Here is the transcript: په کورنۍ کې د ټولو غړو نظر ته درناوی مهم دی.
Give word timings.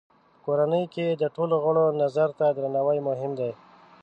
په 0.33 0.37
کورنۍ 0.45 0.83
کې 0.93 1.05
د 1.21 1.23
ټولو 1.35 1.55
غړو 1.63 1.85
نظر 2.01 2.29
ته 2.39 2.45
درناوی 2.57 2.99
مهم 3.07 3.31
دی. 3.39 3.51